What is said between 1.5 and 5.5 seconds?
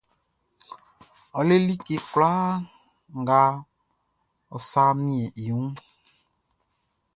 like kwlaa nga ɔ sa miɛn i